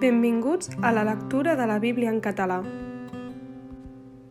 Benvinguts 0.00 0.68
a 0.82 0.90
la 0.92 1.04
lectura 1.04 1.56
de 1.56 1.66
la 1.66 1.78
Bíblia 1.78 2.10
en 2.10 2.20
català. 2.20 2.58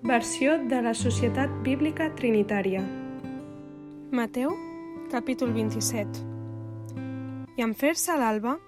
Versió 0.03 0.59
de 0.69 0.81
la 0.85 0.91
Societat 0.93 1.49
Bíblica 1.63 2.11
Trinitària. 2.13 2.83
Mateu, 4.11 4.53
capítol 5.09 5.55
27. 5.55 6.21
I 7.57 7.65
en 7.65 7.73
fer-se 7.73 8.13
l'alba, 8.13 8.59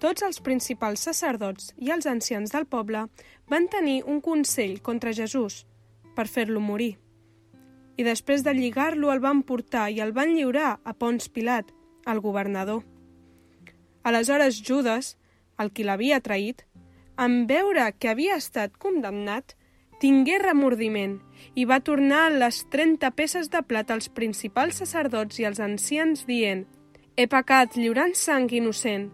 tots 0.00 0.24
els 0.24 0.40
principals 0.40 1.04
sacerdots 1.04 1.74
i 1.76 1.92
els 1.92 2.08
ancians 2.08 2.56
del 2.56 2.64
poble 2.64 3.04
van 3.52 3.68
tenir 3.68 3.98
un 4.08 4.22
consell 4.24 4.80
contra 4.80 5.12
Jesús 5.12 5.66
per 6.16 6.24
fer-lo 6.24 6.64
morir. 6.64 6.94
I 8.00 8.08
després 8.08 8.40
de 8.48 8.56
lligar-lo 8.56 9.12
el 9.12 9.20
van 9.20 9.44
portar 9.44 9.90
i 9.92 10.00
el 10.00 10.16
van 10.16 10.32
lliurar 10.32 10.78
a 10.80 10.96
Pons 10.96 11.28
Pilat, 11.28 11.68
el 12.08 12.24
governador. 12.24 12.80
Aleshores 14.08 14.64
Judes, 14.64 15.18
el 15.58 15.72
qui 15.72 15.84
l'havia 15.84 16.20
traït, 16.20 16.64
en 17.16 17.46
veure 17.48 17.88
que 17.98 18.10
havia 18.12 18.36
estat 18.36 18.74
condemnat, 18.76 19.54
tingué 20.00 20.36
remordiment 20.42 21.16
i 21.56 21.64
va 21.64 21.80
tornar 21.80 22.28
les 22.32 22.62
30 22.72 23.10
peces 23.16 23.48
de 23.52 23.62
plata 23.64 23.94
als 23.96 24.10
principals 24.12 24.82
sacerdots 24.82 25.40
i 25.40 25.46
als 25.48 25.60
ancians 25.60 26.26
dient 26.28 26.66
«He 27.16 27.24
pecat 27.32 27.78
lliurant 27.80 28.12
sang 28.14 28.50
innocent». 28.52 29.08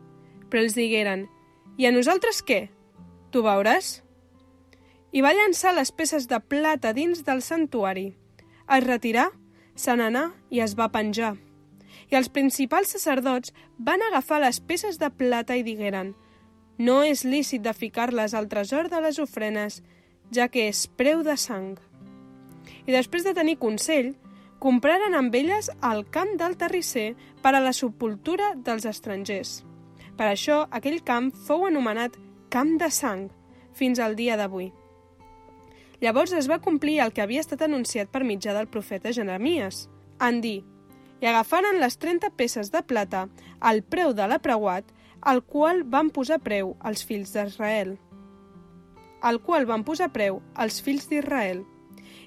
Però 0.50 0.62
ells 0.62 0.74
digueren 0.74 1.28
«I 1.78 1.86
a 1.86 1.92
nosaltres 1.94 2.42
què? 2.42 2.66
Tu 3.30 3.42
veuràs?» 3.46 4.00
I 5.12 5.22
va 5.22 5.34
llançar 5.36 5.74
les 5.76 5.92
peces 5.92 6.26
de 6.26 6.40
plata 6.40 6.92
dins 6.96 7.22
del 7.22 7.42
santuari. 7.44 8.14
Es 8.66 8.84
retirà, 8.84 9.28
se 9.76 9.94
n'anà 9.94 10.30
i 10.50 10.62
es 10.64 10.74
va 10.74 10.90
penjar. 10.90 11.36
I 12.10 12.16
els 12.16 12.30
principals 12.32 12.94
sacerdots 12.96 13.52
van 13.78 14.02
agafar 14.08 14.40
les 14.42 14.58
peces 14.60 14.98
de 14.98 15.10
plata 15.12 15.56
i 15.56 15.62
digueren 15.62 16.14
no 16.78 17.02
és 17.04 17.24
lícit 17.24 17.62
de 17.62 17.72
ficar-les 17.72 18.34
al 18.34 18.48
tresor 18.48 18.88
de 18.88 19.00
les 19.04 19.18
ofrenes, 19.22 19.82
ja 20.32 20.48
que 20.48 20.68
és 20.68 20.86
preu 20.86 21.22
de 21.22 21.36
sang. 21.36 21.76
I 22.86 22.92
després 22.94 23.24
de 23.24 23.34
tenir 23.36 23.58
consell, 23.60 24.14
compraren 24.62 25.14
amb 25.18 25.34
elles 25.34 25.70
el 25.90 26.04
camp 26.10 26.36
del 26.38 26.56
terrisser 26.56 27.12
per 27.42 27.54
a 27.54 27.60
la 27.60 27.74
sepultura 27.76 28.52
dels 28.56 28.86
estrangers. 28.86 29.62
Per 30.16 30.28
això, 30.28 30.66
aquell 30.70 31.02
camp 31.02 31.32
fou 31.46 31.66
anomenat 31.66 32.18
Camp 32.52 32.76
de 32.78 32.90
Sang, 32.92 33.30
fins 33.72 33.98
al 33.98 34.14
dia 34.14 34.36
d'avui. 34.36 34.72
Llavors 36.02 36.34
es 36.36 36.50
va 36.50 36.60
complir 36.60 36.98
el 37.00 37.14
que 37.14 37.22
havia 37.22 37.40
estat 37.40 37.62
anunciat 37.64 38.10
per 38.12 38.26
mitjà 38.28 38.52
del 38.52 38.68
profeta 38.68 39.12
Jeremies, 39.14 39.86
en 40.20 40.42
dir 40.44 40.60
i 41.22 41.28
agafaren 41.30 41.78
les 41.78 41.96
30 42.02 42.32
peces 42.34 42.72
de 42.74 42.82
plata 42.82 43.28
al 43.60 43.80
preu 43.86 44.10
de 44.12 44.26
la 44.26 44.40
preuat, 44.42 44.84
al 45.22 45.44
qual 45.46 45.84
van 45.86 46.10
posar 46.10 46.40
preu 46.42 46.74
als 46.80 47.04
fills 47.06 47.30
d'Israel. 47.30 47.94
Al 49.22 49.38
qual 49.40 49.68
van 49.70 49.84
posar 49.86 50.10
preu 50.10 50.40
als 50.58 50.80
fills 50.82 51.06
d'Israel, 51.10 51.62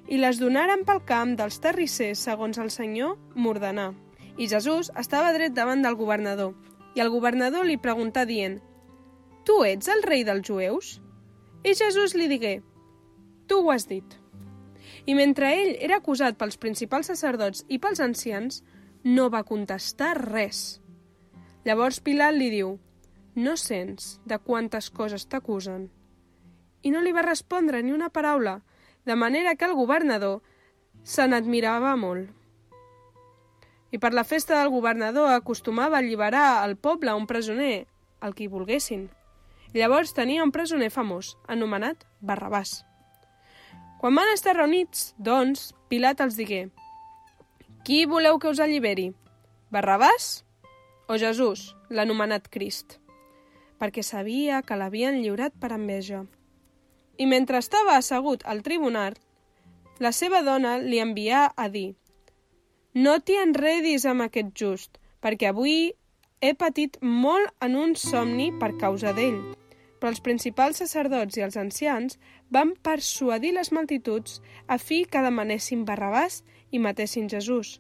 i 0.08 0.20
les 0.22 0.40
donaren 0.40 0.86
pel 0.88 1.02
camp 1.04 1.34
dels 1.36 1.60
terrissers 1.60 2.22
segons 2.24 2.60
el 2.62 2.72
Senyor 2.72 3.18
m'ordenà. 3.36 3.90
I 4.38 4.48
Jesús 4.48 4.92
estava 4.96 5.34
dret 5.36 5.56
davant 5.56 5.84
del 5.84 5.98
governador, 6.00 6.54
i 6.96 7.04
el 7.04 7.12
governador 7.12 7.68
li 7.68 7.76
preguntà 7.76 8.24
dient 8.26 8.62
«Tu 9.44 9.58
ets 9.68 9.92
el 9.92 10.06
rei 10.08 10.24
dels 10.24 10.48
jueus?» 10.48 11.00
I 11.68 11.76
Jesús 11.76 12.16
li 12.16 12.30
digué 12.32 12.62
«Tu 13.48 13.60
ho 13.60 13.72
has 13.74 13.90
dit». 13.92 14.06
I 15.06 15.14
mentre 15.20 15.52
ell 15.52 15.76
era 15.84 16.00
acusat 16.00 16.40
pels 16.40 16.56
principals 16.58 17.12
sacerdots 17.12 17.66
i 17.68 17.78
pels 17.78 18.00
ancians, 18.00 18.64
no 19.04 19.28
va 19.30 19.44
contestar 19.44 20.16
res. 20.22 20.80
Llavors 21.66 22.00
Pilat 22.02 22.34
li 22.38 22.50
diu, 22.54 22.78
no 23.36 23.56
sents 23.60 24.20
de 24.26 24.38
quantes 24.40 24.90
coses 24.90 25.28
t'acusen? 25.28 25.90
I 26.82 26.92
no 26.94 27.02
li 27.04 27.12
va 27.16 27.26
respondre 27.26 27.82
ni 27.84 27.92
una 27.92 28.10
paraula, 28.10 28.62
de 29.06 29.16
manera 29.16 29.56
que 29.56 29.66
el 29.68 29.76
governador 29.78 30.42
se 31.04 31.28
n'admirava 31.28 31.96
molt. 31.96 32.32
I 33.92 34.00
per 34.02 34.14
la 34.14 34.24
festa 34.24 34.58
del 34.60 34.72
governador 34.74 35.30
acostumava 35.34 36.00
a 36.00 36.04
alliberar 36.04 36.64
al 36.64 36.76
poble 36.76 37.14
un 37.14 37.28
presoner, 37.28 37.86
el 38.22 38.34
qui 38.34 38.48
volguessin. 38.48 39.10
Llavors 39.76 40.16
tenia 40.18 40.44
un 40.44 40.56
presoner 40.56 40.90
famós, 40.90 41.36
anomenat 41.48 42.08
Barrabàs. 42.22 42.80
Quan 44.00 44.16
van 44.16 44.32
estar 44.34 44.56
reunits, 44.56 45.14
doncs, 45.18 45.74
Pilat 45.90 46.24
els 46.24 46.40
digué 46.40 46.66
qui 47.86 48.06
voleu 48.10 48.40
que 48.42 48.50
us 48.50 48.60
alliberi? 48.60 49.12
Barrabàs 49.70 50.42
o 51.06 51.20
Jesús, 51.22 51.76
l'anomenat 51.94 52.50
Crist? 52.50 52.98
Perquè 53.80 54.04
sabia 54.04 54.62
que 54.64 54.78
l'havien 54.80 55.20
lliurat 55.22 55.54
per 55.60 55.74
enveja. 55.76 56.24
I 57.18 57.26
mentre 57.28 57.60
estava 57.60 57.96
assegut 57.98 58.44
al 58.44 58.62
tribunal, 58.64 59.16
la 60.00 60.12
seva 60.12 60.42
dona 60.44 60.78
li 60.84 61.00
envià 61.00 61.46
a 61.56 61.68
dir 61.72 61.94
«No 62.96 63.20
t'hi 63.20 63.38
enredis 63.40 64.06
amb 64.08 64.26
aquest 64.26 64.52
just, 64.56 64.98
perquè 65.24 65.52
avui 65.52 65.94
he 66.42 66.52
patit 66.54 66.98
molt 67.02 67.52
en 67.64 67.78
un 67.80 67.96
somni 68.00 68.50
per 68.60 68.74
causa 68.80 69.14
d'ell». 69.16 69.40
Però 70.00 70.12
els 70.12 70.20
principals 70.24 70.82
sacerdots 70.84 71.38
i 71.40 71.46
els 71.46 71.56
ancians 71.58 72.20
van 72.52 72.76
persuadir 72.84 73.54
les 73.56 73.72
multituds 73.72 74.42
a 74.68 74.78
fi 74.78 75.06
que 75.08 75.24
demanessin 75.24 75.86
Barrabàs 75.88 76.44
i 76.72 76.80
matessin 76.84 77.32
Jesús. 77.32 77.80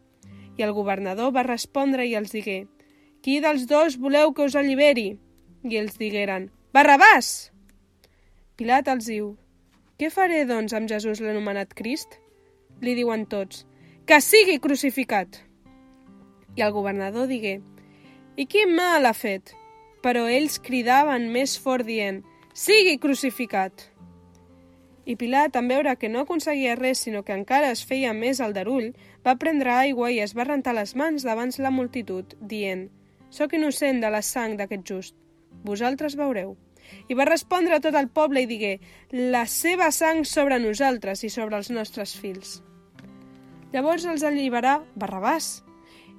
I 0.55 0.63
el 0.63 0.71
governador 0.71 1.35
va 1.35 1.43
respondre 1.43 2.07
i 2.07 2.15
els 2.15 2.31
digué 2.31 2.63
«Qui 3.21 3.41
dels 3.43 3.67
dos 3.67 3.99
voleu 3.99 4.31
que 4.33 4.47
us 4.47 4.55
alliberi?» 4.55 5.17
I 5.65 5.79
ells 5.79 5.97
digueren 5.97 6.51
«Barrabàs!» 6.77 7.49
Pilat 8.59 8.89
els 8.91 9.07
diu 9.09 9.31
«Què 9.97 10.11
faré, 10.13 10.43
doncs, 10.45 10.75
amb 10.77 10.91
Jesús 10.91 11.21
l'anomenat 11.23 11.73
Crist?» 11.73 12.19
Li 12.85 12.93
diuen 12.93 13.25
tots 13.31 13.63
«Que 14.05 14.19
sigui 14.21 14.59
crucificat!» 14.61 15.39
I 16.53 16.61
el 16.67 16.75
governador 16.75 17.25
digué 17.31 17.55
«I 18.37 18.45
quin 18.45 18.75
mal 18.77 19.09
ha 19.09 19.15
fet?» 19.17 19.55
Però 20.05 20.27
ells 20.29 20.59
cridaven 20.61 21.31
més 21.33 21.57
fort 21.57 21.89
dient 21.89 22.21
«Sigui 22.53 22.99
crucificat!» 23.01 23.89
I 25.05 25.17
Pilat, 25.17 25.57
en 25.57 25.67
veure 25.73 25.97
que 25.97 26.09
no 26.13 26.21
aconseguia 26.25 26.77
res, 26.77 27.01
sinó 27.07 27.25
que 27.25 27.33
encara 27.33 27.73
es 27.73 27.81
feia 27.85 28.13
més 28.13 28.39
el 28.41 28.53
darull, 28.53 28.93
va 29.25 29.37
prendre 29.41 29.73
aigua 29.73 30.13
i 30.13 30.21
es 30.21 30.37
va 30.37 30.45
rentar 30.45 30.77
les 30.77 30.93
mans 30.93 31.25
davant 31.25 31.53
la 31.57 31.73
multitud, 31.73 32.37
dient 32.39 32.91
«Soc 33.29 33.57
innocent 33.57 34.05
de 34.05 34.13
la 34.13 34.21
sang 34.21 34.57
d'aquest 34.61 34.85
just. 34.85 35.24
Vosaltres 35.65 36.15
veureu». 36.19 36.55
I 37.09 37.17
va 37.17 37.25
respondre 37.25 37.75
a 37.75 37.81
tot 37.81 37.95
el 37.97 38.11
poble 38.13 38.45
i 38.45 38.49
digué 38.49 38.75
«La 39.11 39.45
seva 39.49 39.89
sang 39.91 40.23
sobre 40.29 40.59
nosaltres 40.61 41.25
i 41.25 41.31
sobre 41.33 41.57
els 41.57 41.71
nostres 41.73 42.13
fills». 42.13 42.59
Llavors 43.73 44.05
els 44.07 44.23
alliberà 44.23 44.77
Barrabàs, 44.95 45.65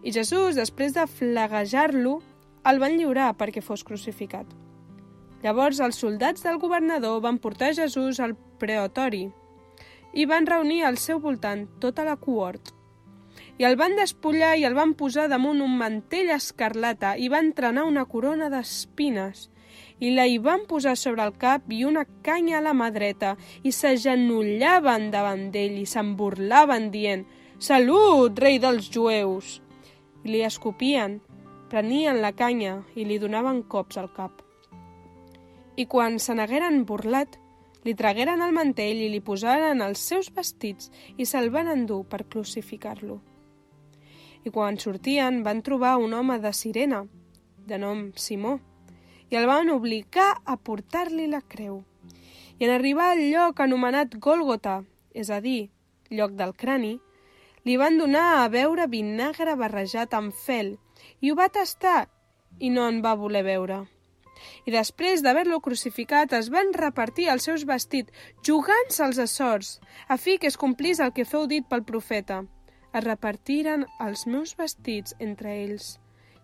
i 0.03 0.13
Jesús, 0.13 0.59
després 0.59 0.93
de 0.95 1.07
flaguejar-lo, 1.09 2.19
el 2.67 2.79
van 2.83 2.99
lliurar 2.99 3.33
perquè 3.39 3.63
fos 3.65 3.85
crucificat. 3.87 4.47
Llavors 5.43 5.81
els 5.81 5.99
soldats 6.03 6.45
del 6.45 6.61
governador 6.63 7.21
van 7.25 7.39
portar 7.43 7.73
Jesús 7.79 8.21
al 8.21 8.35
preotori 8.61 9.27
i 10.17 10.25
van 10.27 10.47
reunir 10.49 10.83
al 10.85 10.97
seu 10.99 11.21
voltant 11.23 11.67
tota 11.81 12.05
la 12.07 12.17
cohort. 12.17 12.76
I 13.57 13.65
el 13.65 13.79
van 13.81 13.95
despullar 13.97 14.59
i 14.61 14.67
el 14.69 14.75
van 14.77 14.93
posar 15.01 15.31
damunt 15.33 15.63
un 15.65 15.77
mantell 15.81 16.29
escarlata 16.35 17.15
i 17.17 17.31
van 17.33 17.55
trenar 17.57 17.87
una 17.89 18.05
corona 18.05 18.51
d'espines 18.53 19.47
i 20.05 20.11
la 20.13 20.27
hi 20.29 20.37
van 20.45 20.67
posar 20.69 20.93
sobre 21.01 21.25
el 21.25 21.33
cap 21.41 21.71
i 21.73 21.79
una 21.89 22.03
canya 22.27 22.59
a 22.59 22.65
la 22.67 22.75
mà 22.77 22.91
dreta 22.93 23.31
i 23.65 23.73
s'agenollaven 23.73 25.07
davant 25.15 25.47
d'ell 25.55 25.79
i 25.81 25.87
se'n 25.89 26.11
burlaven 26.19 26.91
dient 26.93 27.25
«Salut, 27.59 28.37
rei 28.39 28.59
dels 28.61 28.91
jueus!» 28.93 29.63
I 30.27 30.35
li 30.35 30.43
escopien, 30.45 31.23
prenien 31.71 32.21
la 32.21 32.35
canya 32.37 32.83
i 32.95 33.07
li 33.09 33.17
donaven 33.23 33.63
cops 33.63 33.97
al 33.97 34.11
cap. 34.13 34.43
I 35.81 35.87
quan 35.87 36.19
se 36.21 36.37
n'hagueren 36.37 36.85
burlat, 36.85 37.39
li 37.89 37.95
tragueren 37.95 38.43
el 38.45 38.53
mantell 38.53 39.01
i 39.01 39.09
li 39.09 39.23
posaren 39.25 39.81
els 39.81 40.03
seus 40.03 40.29
vestits 40.35 40.91
i 41.17 41.25
se'l 41.25 41.49
van 41.55 41.73
endur 41.73 42.03
per 42.05 42.27
crucificar-lo. 42.29 43.21
I 44.47 44.53
quan 44.55 44.79
sortien 44.79 45.41
van 45.43 45.63
trobar 45.67 45.97
un 45.99 46.15
home 46.15 46.39
de 46.39 46.53
sirena, 46.55 47.03
de 47.67 47.79
nom 47.83 48.13
Simó, 48.15 48.61
i 49.31 49.39
el 49.41 49.49
van 49.51 49.73
obligar 49.75 50.29
a 50.45 50.55
portar-li 50.57 51.27
la 51.33 51.43
creu. 51.43 51.81
I 52.59 52.69
en 52.69 52.75
arribar 52.77 53.11
al 53.13 53.25
lloc 53.27 53.61
anomenat 53.61 54.15
Gòlgota, 54.23 54.79
és 55.11 55.33
a 55.35 55.41
dir, 55.43 55.73
lloc 56.15 56.39
del 56.39 56.55
crani, 56.55 56.95
li 57.67 57.75
van 57.77 57.99
donar 57.99 58.45
a 58.45 58.47
beure 58.49 58.87
vinagre 58.87 59.59
barrejat 59.59 60.15
amb 60.15 60.33
fel 60.47 60.77
i 61.21 61.33
ho 61.33 61.35
va 61.35 61.51
tastar 61.51 62.07
i 62.63 62.71
no 62.71 62.87
en 62.87 63.03
va 63.03 63.19
voler 63.19 63.43
veure 63.43 63.83
i 64.67 64.75
després 64.75 65.23
d'haver-lo 65.25 65.61
crucificat 65.65 66.35
es 66.39 66.51
van 66.55 66.73
repartir 66.77 67.29
els 67.33 67.47
seus 67.49 67.65
vestits, 67.69 68.13
jugant-se 68.49 69.05
els 69.07 69.21
assorts, 69.23 69.77
a 70.09 70.19
fi 70.21 70.37
que 70.39 70.51
es 70.51 70.61
complís 70.61 71.01
el 71.01 71.15
que 71.17 71.29
feu 71.29 71.47
dit 71.51 71.67
pel 71.71 71.85
profeta. 71.91 72.43
Es 72.97 73.05
repartiren 73.05 73.85
els 74.01 74.25
meus 74.25 74.55
vestits 74.57 75.13
entre 75.21 75.53
ells 75.53 75.97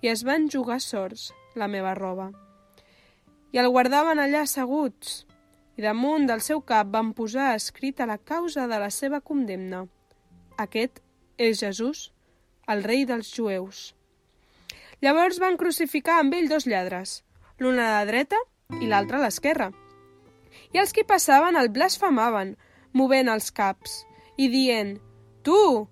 i 0.05 0.11
es 0.13 0.23
van 0.29 0.51
jugar 0.53 0.81
sorts 0.85 1.31
la 1.57 1.69
meva 1.75 1.95
roba. 1.95 2.33
i 3.53 3.59
el 3.61 3.69
guardaven 3.69 4.19
allà 4.19 4.43
asseguts, 4.43 5.27
i 5.77 5.83
damunt 5.85 6.27
del 6.29 6.41
seu 6.41 6.63
cap 6.65 6.89
van 6.93 7.13
posar 7.13 7.55
escrita 7.55 8.07
la 8.09 8.17
causa 8.17 8.67
de 8.67 8.79
la 8.81 8.89
seva 8.91 9.21
condemna. 9.21 9.87
Aquest 10.57 11.01
és 11.37 11.61
Jesús, 11.61 12.13
el 12.67 12.83
rei 12.83 13.05
dels 13.05 13.29
jueus. 13.37 13.95
Llavors 15.05 15.39
van 15.43 15.59
crucificar 15.61 16.19
amb 16.21 16.35
ell 16.35 16.49
dos 16.49 16.67
lladres, 16.67 17.23
l'un 17.59 17.79
a 17.79 17.91
la 17.99 18.05
dreta 18.09 18.41
i 18.81 18.89
l'altre 18.89 19.21
a 19.21 19.25
l'esquerra. 19.25 19.71
I 20.73 20.81
els 20.81 20.93
que 20.93 21.05
passaven 21.05 21.57
el 21.57 21.69
blasfemaven, 21.69 22.57
movent 22.93 23.29
els 23.29 23.51
caps 23.51 24.03
i 24.37 24.49
dient 24.49 24.97
«Tu, 25.43 25.89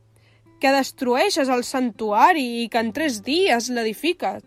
que 0.60 0.72
destrueixes 0.74 1.48
el 1.48 1.64
santuari 1.64 2.62
i 2.62 2.68
que 2.68 2.82
en 2.84 2.92
tres 2.92 3.22
dies 3.24 3.70
l'edificat, 3.72 4.44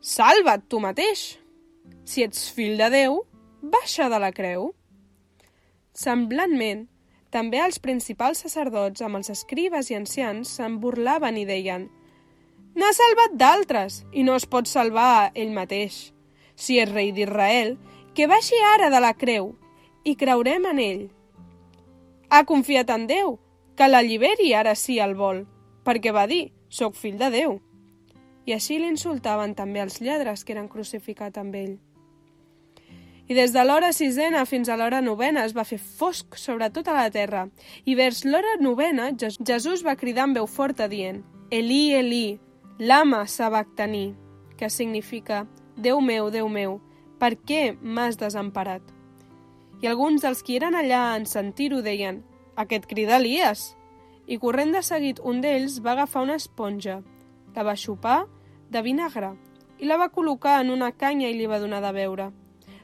salva't 0.00 0.64
tu 0.68 0.80
mateix! 0.80 1.34
Si 2.04 2.24
ets 2.24 2.48
fill 2.52 2.80
de 2.80 2.88
Déu, 2.92 3.20
baixa 3.60 4.08
de 4.12 4.20
la 4.20 4.32
creu!» 4.32 4.72
Semblantment, 5.94 6.86
també 7.34 7.60
els 7.62 7.80
principals 7.82 8.40
sacerdots 8.44 9.02
amb 9.02 9.20
els 9.20 9.30
escribes 9.32 9.90
i 9.90 9.98
ancians 9.98 10.56
se'n 10.56 10.80
burlaven 10.82 11.38
i 11.40 11.44
deien 11.48 11.88
«N'ha 12.74 12.90
salvat 12.94 13.36
d'altres 13.38 14.00
i 14.12 14.24
no 14.26 14.34
es 14.34 14.48
pot 14.50 14.66
salvar 14.66 15.30
ell 15.34 15.52
mateix. 15.54 16.10
Si 16.54 16.80
és 16.82 16.90
rei 16.90 17.12
d'Israel, 17.14 17.76
que 18.14 18.26
baixi 18.30 18.58
ara 18.74 18.88
de 18.90 19.00
la 19.02 19.12
creu 19.18 19.52
i 20.06 20.14
creurem 20.18 20.66
en 20.70 20.80
ell. 20.82 21.04
Ha 22.30 22.42
confiat 22.46 22.90
en 22.90 23.06
Déu, 23.10 23.36
que 23.76 23.88
l'alliberi 23.88 24.52
ara 24.54 24.74
sí 24.78 24.98
el 25.02 25.14
vol, 25.18 25.44
perquè 25.84 26.12
va 26.14 26.26
dir, 26.30 26.52
soc 26.68 26.94
fill 26.98 27.18
de 27.18 27.30
Déu. 27.30 27.58
I 28.46 28.54
així 28.56 28.78
l'insultaven 28.78 29.54
també 29.56 29.80
els 29.82 30.00
lladres 30.04 30.44
que 30.44 30.54
eren 30.54 30.68
crucificats 30.68 31.40
amb 31.40 31.54
ell. 31.56 31.76
I 33.24 33.32
des 33.32 33.54
de 33.54 33.62
l'hora 33.64 33.92
sisena 33.96 34.44
fins 34.44 34.68
a 34.68 34.76
l'hora 34.76 35.00
novena 35.00 35.46
es 35.48 35.54
va 35.56 35.64
fer 35.64 35.78
fosc 35.80 36.36
sobre 36.36 36.68
tota 36.70 36.92
la 36.92 37.08
terra, 37.10 37.46
i 37.88 37.94
vers 37.96 38.24
l'hora 38.28 38.58
novena 38.60 39.08
Jesús 39.16 39.84
va 39.86 39.96
cridar 39.96 40.26
amb 40.28 40.36
veu 40.36 40.46
forta 40.46 40.88
dient 40.88 41.22
Elí, 41.50 41.94
Elí, 41.94 42.38
lama 42.78 43.26
sabactani, 43.26 44.14
que 44.58 44.68
significa 44.68 45.46
Déu 45.76 46.00
meu, 46.00 46.28
Déu 46.30 46.48
meu, 46.48 46.80
per 47.18 47.32
què 47.40 47.72
m'has 47.80 48.20
desemparat? 48.20 48.82
I 49.80 49.88
alguns 49.88 50.22
dels 50.22 50.42
qui 50.44 50.58
eren 50.60 50.76
allà 50.76 51.16
en 51.16 51.24
sentir-ho 51.26 51.80
deien 51.82 52.22
«Aquest 52.56 52.86
crida 52.90 53.16
Elias!» 53.16 53.74
I 54.26 54.38
corrent 54.40 54.72
de 54.72 54.80
seguit 54.80 55.18
un 55.20 55.42
d'ells 55.44 55.80
va 55.84 55.92
agafar 55.92 56.22
una 56.24 56.38
esponja, 56.40 57.02
la 57.54 57.64
va 57.66 57.76
xupar 57.76 58.24
de 58.72 58.80
vinagre 58.82 59.34
i 59.78 59.90
la 59.90 59.98
va 60.00 60.08
col·locar 60.14 60.60
en 60.62 60.70
una 60.72 60.90
canya 60.92 61.28
i 61.28 61.36
li 61.36 61.50
va 61.50 61.60
donar 61.60 61.82
de 61.84 61.92
beure. 61.92 62.30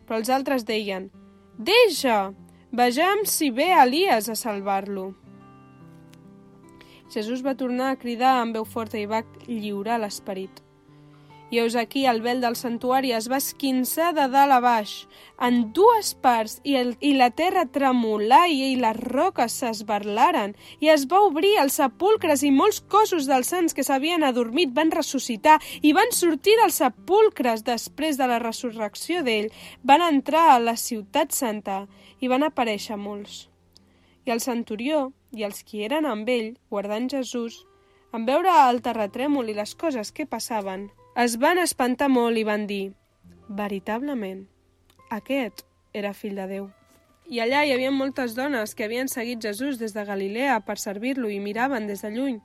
Però 0.07 0.19
els 0.21 0.29
altres 0.29 0.67
deien 0.69 1.09
«Deixa! 1.57 2.33
Vejam 2.73 3.25
si 3.27 3.51
ve 3.51 3.71
Elias 3.73 4.29
a 4.29 4.37
salvar-lo!» 4.37 5.11
Jesús 7.11 7.43
va 7.43 7.57
tornar 7.59 7.91
a 7.91 7.99
cridar 7.99 8.37
amb 8.39 8.55
veu 8.55 8.65
forta 8.65 8.99
i 9.01 9.07
va 9.11 9.25
lliurar 9.49 9.99
l'esperit. 9.99 10.63
I 11.51 11.59
heus 11.59 11.75
aquí 11.75 12.05
el 12.07 12.21
vel 12.23 12.39
del 12.41 12.55
santuari 12.55 13.11
es 13.11 13.27
va 13.31 13.41
esquinçar 13.43 14.13
de 14.15 14.29
dalt 14.31 14.55
a 14.55 14.61
baix, 14.63 14.93
en 15.43 15.73
dues 15.75 16.13
parts, 16.23 16.61
i, 16.63 16.77
el, 16.79 16.93
i 17.03 17.11
la 17.19 17.33
terra 17.35 17.65
tremolà 17.67 18.45
i, 18.47 18.61
i 18.71 18.77
les 18.79 19.01
roques 19.01 19.57
s'esbarlaren, 19.59 20.55
i 20.79 20.93
es 20.95 21.09
va 21.11 21.25
obrir 21.27 21.57
els 21.59 21.81
sepulcres 21.81 22.45
i 22.47 22.53
molts 22.55 22.79
cossos 22.95 23.27
dels 23.27 23.51
sants 23.51 23.75
que 23.75 23.83
s'havien 23.83 24.23
adormit 24.23 24.71
van 24.77 24.95
ressuscitar 24.95 25.57
i 25.83 25.91
van 25.97 26.15
sortir 26.15 26.55
dels 26.61 26.79
sepulcres 26.85 27.67
després 27.67 28.21
de 28.21 28.31
la 28.31 28.39
resurrecció 28.39 29.25
d'ell, 29.27 29.51
van 29.83 30.07
entrar 30.07 30.53
a 30.53 30.63
la 30.63 30.77
ciutat 30.79 31.35
santa 31.35 31.81
i 32.21 32.31
van 32.31 32.47
aparèixer 32.47 33.01
molts. 33.01 33.49
I 34.23 34.31
el 34.31 34.45
centurió 34.45 35.09
i 35.35 35.43
els 35.43 35.65
qui 35.67 35.83
eren 35.83 36.07
amb 36.07 36.31
ell, 36.31 36.55
guardant 36.71 37.11
Jesús, 37.11 37.65
en 38.15 38.23
veure 38.27 38.55
el 38.69 38.83
terratrèmol 38.87 39.51
i 39.51 39.59
les 39.59 39.75
coses 39.75 40.15
que 40.15 40.31
passaven, 40.31 40.91
es 41.17 41.37
van 41.39 41.59
espantar 41.59 42.09
molt 42.09 42.39
i 42.39 42.45
van 42.47 42.67
dir 42.71 42.93
«Veritablement, 43.49 44.45
aquest 45.11 45.65
era 45.93 46.13
fill 46.15 46.37
de 46.39 46.47
Déu». 46.47 46.69
I 47.31 47.41
allà 47.43 47.65
hi 47.65 47.73
havia 47.75 47.91
moltes 47.91 48.35
dones 48.35 48.75
que 48.75 48.85
havien 48.87 49.11
seguit 49.11 49.43
Jesús 49.43 49.79
des 49.79 49.93
de 49.95 50.05
Galilea 50.05 50.61
per 50.67 50.79
servir-lo 50.79 51.29
i 51.31 51.41
miraven 51.41 51.87
des 51.87 52.03
de 52.03 52.11
lluny. 52.11 52.41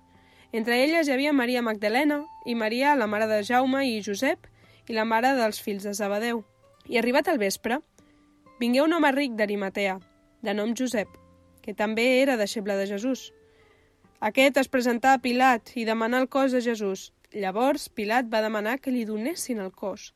Entre 0.52 0.82
elles 0.84 1.08
hi 1.08 1.14
havia 1.14 1.34
Maria 1.34 1.62
Magdalena 1.62 2.24
i 2.46 2.56
Maria, 2.56 2.96
la 2.96 3.08
mare 3.08 3.28
de 3.28 3.42
Jaume 3.44 3.86
i 3.86 4.02
Josep, 4.02 4.48
i 4.88 4.94
la 4.94 5.06
mare 5.06 5.34
dels 5.38 5.62
fills 5.62 5.84
de 5.84 5.94
Zabadeu. 5.94 6.44
I 6.90 6.98
arribat 6.98 7.28
al 7.28 7.42
vespre, 7.42 7.80
vingué 8.60 8.82
un 8.82 8.94
home 8.94 9.12
ric 9.12 9.34
d'Arimatea, 9.38 10.00
de 10.42 10.54
nom 10.54 10.74
Josep, 10.78 11.10
que 11.62 11.74
també 11.74 12.22
era 12.22 12.38
deixeble 12.38 12.78
de 12.78 12.86
Jesús. 12.86 13.32
Aquest 14.22 14.58
es 14.58 14.70
presentà 14.70 15.14
a 15.14 15.22
Pilat 15.22 15.74
i 15.76 15.86
demanà 15.86 16.22
el 16.22 16.30
cos 16.30 16.54
de 16.54 16.62
Jesús, 16.62 17.12
Llavors 17.36 17.90
Pilat 17.92 18.30
va 18.32 18.40
demanar 18.40 18.78
que 18.80 18.94
li 18.96 19.04
donessin 19.04 19.60
el 19.60 19.74
cos. 19.76 20.14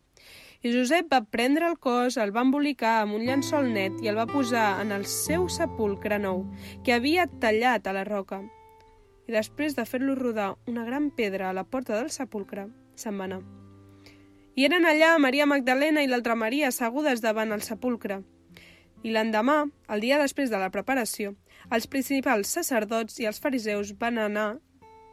I 0.63 0.71
Josep 0.71 1.09
va 1.11 1.19
prendre 1.27 1.67
el 1.67 1.75
cos, 1.79 2.15
el 2.15 2.31
va 2.35 2.45
embolicar 2.45 2.93
amb 3.01 3.17
un 3.17 3.25
llençol 3.27 3.67
net 3.73 3.99
i 4.03 4.07
el 4.11 4.15
va 4.19 4.27
posar 4.27 4.79
en 4.79 4.93
el 4.95 5.03
seu 5.07 5.49
sepulcre 5.51 6.15
nou, 6.19 6.45
que 6.83 6.95
havia 6.95 7.25
tallat 7.43 7.87
a 7.87 7.95
la 7.95 8.05
roca. 8.07 8.39
I 9.27 9.35
després 9.35 9.75
de 9.75 9.83
fer-lo 9.87 10.15
rodar 10.15 10.53
una 10.67 10.85
gran 10.87 11.09
pedra 11.11 11.49
a 11.49 11.55
la 11.55 11.65
porta 11.67 11.97
del 11.99 12.07
sepulcre, 12.15 12.69
se'n 12.95 13.19
va 13.19 13.27
anar. 13.27 13.41
I 14.55 14.67
eren 14.67 14.87
allà 14.87 15.11
Maria 15.19 15.47
Magdalena 15.47 16.03
i 16.03 16.07
l'altra 16.07 16.39
Maria 16.39 16.71
assegudes 16.71 17.19
davant 17.23 17.51
el 17.51 17.63
sepulcre. 17.67 18.21
I 19.03 19.11
l'endemà, 19.11 19.65
el 19.91 20.07
dia 20.07 20.23
després 20.23 20.51
de 20.51 20.59
la 20.59 20.71
preparació, 20.71 21.35
els 21.71 21.87
principals 21.87 22.55
sacerdots 22.55 23.19
i 23.19 23.27
els 23.27 23.43
fariseus 23.43 23.91
van 23.99 24.17
anar 24.23 24.49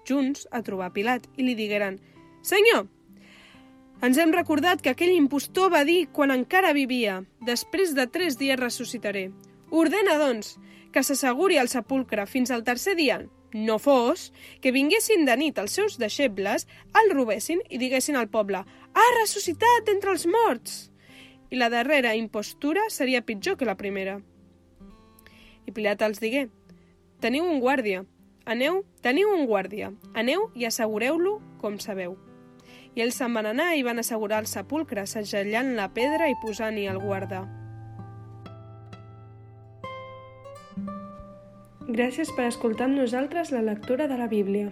junts 0.09 0.47
a 0.51 0.63
trobar 0.63 0.93
Pilat 0.95 1.27
i 1.37 1.47
li 1.47 1.55
digueren 1.59 1.99
«Senyor, 2.47 2.87
ens 4.07 4.19
hem 4.21 4.33
recordat 4.35 4.83
que 4.85 4.93
aquell 4.93 5.15
impostor 5.15 5.71
va 5.73 5.83
dir 5.89 6.07
quan 6.13 6.31
encara 6.35 6.75
vivia 6.77 7.23
«Després 7.47 7.95
de 7.97 8.07
tres 8.07 8.37
dies 8.39 8.61
ressuscitaré». 8.61 9.31
Ordena, 9.71 10.19
doncs, 10.21 10.59
que 10.93 11.03
s'asseguri 11.03 11.59
al 11.59 11.69
sepulcre 11.73 12.27
fins 12.31 12.53
al 12.55 12.63
tercer 12.65 12.95
dia, 12.97 13.19
no 13.57 13.79
fos 13.79 14.33
que 14.61 14.73
vinguessin 14.73 15.25
de 15.25 15.37
nit 15.41 15.59
els 15.59 15.73
seus 15.79 15.97
deixebles, 15.99 16.67
el 17.01 17.11
robessin 17.15 17.63
i 17.71 17.81
diguessin 17.81 18.19
al 18.21 18.29
poble 18.29 18.61
«Ha 18.63 19.07
ressuscitat 19.21 19.89
entre 19.93 20.13
els 20.13 20.27
morts!» 20.29 20.77
I 21.51 21.57
la 21.57 21.71
darrera 21.71 22.17
impostura 22.19 22.89
seria 22.91 23.25
pitjor 23.25 23.57
que 23.57 23.69
la 23.69 23.79
primera. 23.79 24.19
I 25.67 25.73
Pilat 25.73 26.03
els 26.03 26.21
digué 26.21 26.49
«Teniu 27.23 27.47
un 27.49 27.63
guàrdia, 27.63 28.05
Aneu, 28.47 28.85
teniu 29.03 29.33
un 29.35 29.41
guàrdia, 29.51 29.89
aneu 30.15 30.45
i 30.55 30.69
assegureu-lo 30.69 31.41
com 31.59 31.81
sabeu. 31.83 32.13
I 32.95 33.03
ells 33.03 33.19
se'n 33.19 33.35
van 33.35 33.49
anar 33.51 33.73
i 33.75 33.83
van 33.83 33.99
assegurar 33.99 34.39
el 34.45 34.47
sepulcre, 34.47 35.03
segellant 35.11 35.73
la 35.75 35.89
pedra 35.97 36.29
i 36.31 36.37
posant-hi 36.45 36.87
el 36.87 37.01
guarda. 37.03 37.43
Gràcies 41.91 42.31
per 42.39 42.47
escoltar 42.47 42.87
amb 42.87 43.01
nosaltres 43.03 43.51
la 43.51 43.65
lectura 43.67 44.07
de 44.07 44.21
la 44.23 44.31
Bíblia. 44.31 44.71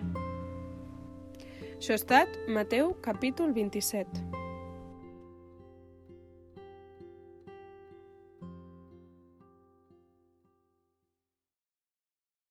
Això 1.75 1.99
ha 1.99 1.99
estat 1.99 2.39
Mateu 2.47 2.95
capítol 3.03 3.51
27. 3.59 4.34